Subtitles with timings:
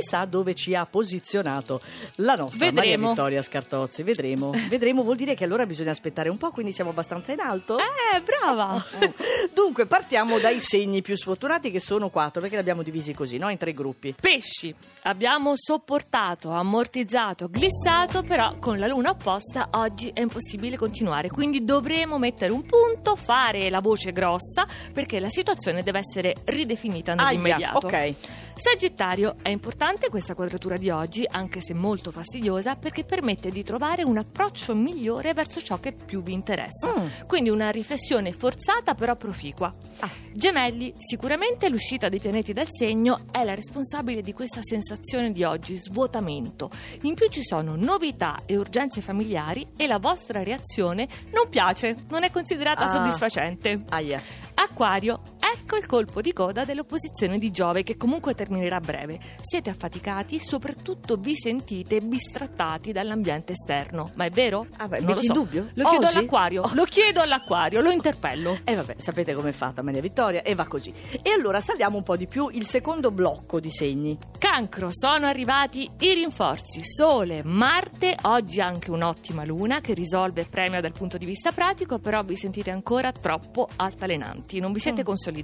[0.00, 1.80] chissà dove ci ha posizionato
[2.16, 3.08] la nostra Maria Vedremo.
[3.10, 4.02] Vittoria Scartozzi.
[4.02, 4.52] Vedremo.
[4.68, 7.78] Vedremo vuol dire che allora bisogna aspettare un po', quindi siamo abbastanza in alto.
[7.78, 8.84] Eh, brava!
[9.54, 13.48] Dunque, partiamo dai segni più sfortunati che sono quattro, perché li abbiamo divisi così, no?
[13.50, 14.14] In tre gruppi.
[14.18, 14.74] Pesci.
[15.02, 22.18] Abbiamo sopportato, ammortizzato, glissato, però con la luna opposta oggi è impossibile continuare, quindi dovremo
[22.18, 27.86] mettere un punto, fare la voce grossa, perché la situazione deve essere ridefinita Aia, nell'immediato.
[27.86, 28.14] ok.
[28.60, 34.02] Sagittario, è importante questa quadratura di oggi, anche se molto fastidiosa, perché permette di trovare
[34.02, 36.92] un approccio migliore verso ciò che più vi interessa.
[37.00, 37.06] Mm.
[37.26, 39.72] Quindi una riflessione forzata però proficua.
[40.00, 40.10] Ah.
[40.32, 45.76] Gemelli, sicuramente l'uscita dei pianeti dal segno è la responsabile di questa sensazione di oggi,
[45.76, 46.70] svuotamento.
[47.02, 52.24] In più ci sono novità e urgenze familiari e la vostra reazione non piace, non
[52.24, 52.88] è considerata Ah.
[52.88, 53.84] soddisfacente.
[53.88, 54.20] Aia.
[54.54, 55.20] Acquario,
[55.54, 59.18] ecco il colpo di coda dell'opposizione di Giove che comunque terminerà a breve.
[59.40, 64.10] Siete affaticati, soprattutto vi sentite bistrattati dall'ambiente esterno.
[64.16, 64.66] Ma è vero?
[64.76, 65.32] Ah, beh, non lo so.
[65.32, 65.68] dubbio?
[65.74, 66.16] Lo chiedo Osi?
[66.18, 66.70] all'acquario, Oh.
[66.74, 68.58] lo chiedo all'acquario, lo interpello.
[68.64, 70.92] E vabbè, sapete com'è fatta Maria Vittoria e va così.
[71.22, 74.16] E allora saliamo un po' di più il secondo blocco di segni.
[74.38, 76.82] Cancro, sono arrivati i rinforzi.
[76.84, 81.98] Sole, Marte, oggi anche un'ottima luna che risolve e premia dal punto di vista pratico,
[81.98, 85.04] però vi sentite ancora troppo altalenanti, non vi siete Mm.
[85.04, 85.39] consolidati.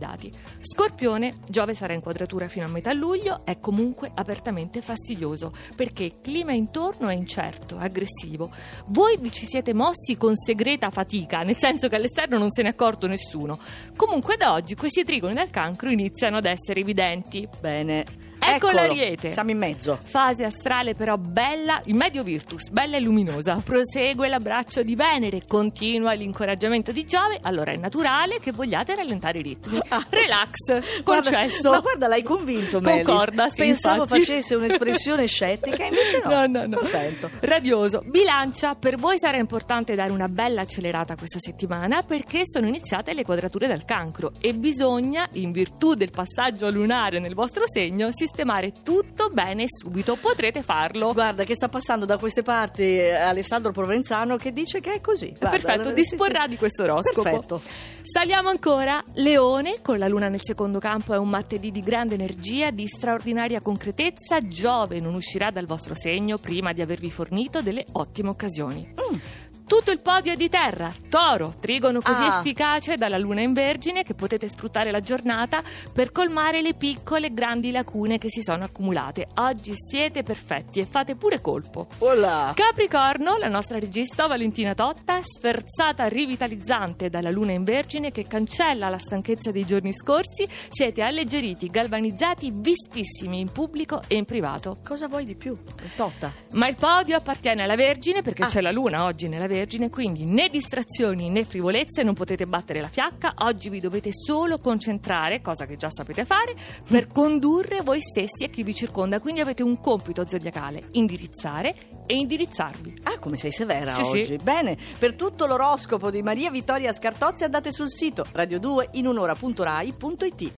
[0.60, 6.14] Scorpione, Giove sarà in quadratura fino a metà luglio, è comunque apertamente fastidioso perché il
[6.20, 8.50] clima intorno è incerto, aggressivo.
[8.86, 12.68] Voi vi ci siete mossi con segreta fatica, nel senso che all'esterno non se ne
[12.68, 13.58] è accorto nessuno.
[13.96, 17.48] Comunque da oggi questi trigoni del cancro iniziano ad essere evidenti.
[17.60, 18.25] Bene.
[18.54, 19.30] Ecco l'ariete.
[19.30, 19.98] Siamo in mezzo.
[20.02, 23.60] Fase astrale però bella, il medio virtus, bella e luminosa.
[23.64, 29.42] Prosegue l'abbraccio di Venere, continua l'incoraggiamento di Giove, allora è naturale che vogliate rallentare i
[29.42, 29.78] ritmi.
[29.88, 30.04] Ah.
[30.08, 31.70] Relax, Guarda- concesso.
[31.70, 33.04] ma guarda, l'hai convinto, Melis.
[33.06, 34.20] Concorda, sì, Pensavo infatti.
[34.20, 36.30] facesse un'espressione scettica, invece no.
[36.30, 36.76] No, no, no.
[36.76, 37.30] Contento.
[37.40, 38.02] Radioso.
[38.04, 43.24] Bilancia, per voi sarà importante dare una bella accelerata questa settimana perché sono iniziate le
[43.24, 49.30] quadrature del cancro e bisogna, in virtù del passaggio lunare nel vostro segno, sistemare tutto
[49.30, 50.16] bene subito.
[50.16, 51.14] Potrete farlo.
[51.14, 55.34] Guarda che sta passando da queste parti eh, Alessandro Provenzano che dice che è così.
[55.38, 56.50] Guarda, Perfetto, disporrà sì.
[56.50, 57.22] di questo oroscopo.
[57.22, 57.60] Perfetto.
[58.02, 59.02] Saliamo ancora.
[59.14, 63.62] Leone, con la luna nel secondo campo, è un martedì di grande energia, di straordinaria
[63.62, 64.46] concretezza.
[64.46, 68.86] Giove non uscirà dal vostro segno prima di avervi fornito delle ottime occasioni.
[69.00, 69.16] Mm.
[69.66, 72.38] Tutto il podio è di terra, toro, trigono così Ah.
[72.38, 75.60] efficace dalla luna in vergine che potete sfruttare la giornata
[75.92, 79.26] per colmare le piccole e grandi lacune che si sono accumulate.
[79.38, 81.88] Oggi siete perfetti e fate pure colpo.
[81.98, 82.52] Olà.
[82.54, 88.98] Capricorno, la nostra regista Valentina Totta, sferzata rivitalizzante dalla luna in vergine che cancella la
[88.98, 94.76] stanchezza dei giorni scorsi, siete alleggeriti, galvanizzati, vispissimi in pubblico e in privato.
[94.84, 95.56] Cosa vuoi di più?
[95.96, 96.30] Totta.
[96.52, 98.46] Ma il podio appartiene alla Vergine perché Ah.
[98.46, 99.54] c'è la luna oggi nella Vergine,
[99.90, 105.40] quindi né distrazioni né frivolezze, non potete battere la fiacca, oggi vi dovete solo concentrare,
[105.40, 106.54] cosa che già sapete fare,
[106.86, 111.74] per condurre voi stessi e chi vi circonda, quindi avete un compito zodiacale, indirizzare
[112.06, 113.00] e indirizzarvi.
[113.04, 114.20] Ah, come sei severa Sì, sì.
[114.20, 114.36] oggi.
[114.36, 120.52] Bene, per tutto l'oroscopo di Maria Vittoria Scartozzi andate sul sito radio2inunora.rai.it.